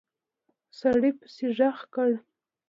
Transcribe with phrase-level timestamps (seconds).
[0.79, 2.11] سړي پسې غږ کړ!